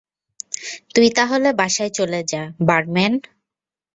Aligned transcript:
তুই 0.93 1.07
তাহলে 1.17 1.49
বাসায় 1.53 1.91
চলে 1.97 2.21
যা, 2.23 2.41
বারম্যান। 2.67 3.13